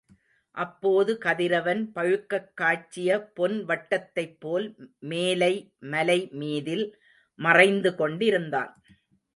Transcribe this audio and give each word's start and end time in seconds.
அப்போது 0.57 1.17
கதிரவன் 1.17 1.91
பழுக்கக் 1.95 2.49
காய்ச்சிய 2.55 3.19
பொன் 3.33 3.57
வட்டத்தைப்போல் 3.65 4.67
மேலை 5.05 5.53
மலைமீதில் 5.91 6.85
மறைந்து 7.39 7.95
கொண்டிருந்தான். 7.95 8.73